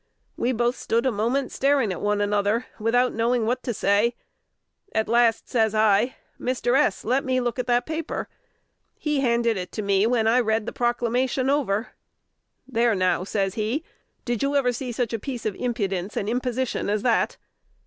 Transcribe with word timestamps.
We 0.35 0.51
both 0.51 0.75
stood 0.77 1.05
a 1.05 1.11
moment 1.11 1.51
staring 1.51 1.91
at 1.93 2.01
one 2.01 2.21
another, 2.21 2.65
without 2.79 3.13
knowing 3.13 3.45
what 3.45 3.61
to 3.61 3.71
say. 3.71 4.15
At 4.95 5.07
last 5.07 5.47
says 5.47 5.75
I, 5.75 6.15
"Mr. 6.39 6.75
S, 6.75 7.05
let 7.05 7.23
me 7.23 7.39
look 7.39 7.59
at 7.59 7.67
that 7.67 7.85
paper." 7.85 8.27
He 8.97 9.19
handed 9.19 9.57
it 9.57 9.71
to 9.73 9.83
me, 9.83 10.07
when 10.07 10.25
I 10.25 10.39
read 10.39 10.65
the 10.65 10.73
proclamation 10.73 11.51
over. 11.51 11.89
"There, 12.67 12.95
now," 12.95 13.23
says 13.23 13.53
he, 13.53 13.83
"did 14.25 14.41
you 14.41 14.55
ever 14.55 14.73
see 14.73 14.91
such 14.91 15.13
a 15.13 15.19
piece 15.19 15.45
of 15.45 15.53
impudence 15.55 16.17
and 16.17 16.27
imposition 16.27 16.89
as 16.89 17.03
that?" 17.03 17.37